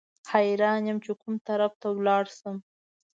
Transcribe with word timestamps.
حیران 0.33 0.81
یم 0.87 0.97
چې 1.05 1.11
کوم 1.21 1.35
طرف 1.47 1.71
ته 1.81 1.87
ولاړ 1.97 2.23
شم. 2.37 2.57